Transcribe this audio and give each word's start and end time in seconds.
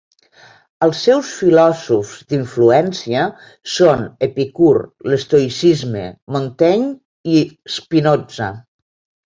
Els 0.85 1.01
seus 1.07 1.33
filòsofs 1.41 2.13
d'influència 2.33 3.27
són 3.75 4.03
Epicur, 4.29 4.73
l'estoïcisme, 5.13 6.11
Montaigne 6.39 6.93
i 7.39 7.47
Spinoza. 7.79 8.55